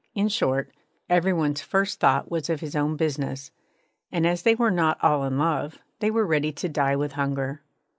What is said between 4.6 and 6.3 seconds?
not all in love, they were